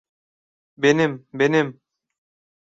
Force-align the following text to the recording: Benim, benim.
Benim, 0.77 1.27
benim. 1.33 1.81